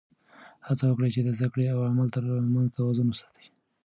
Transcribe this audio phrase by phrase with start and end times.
[0.67, 3.41] هڅه وکړه چې د زده کړې او عمل تر منځ توازن وساته.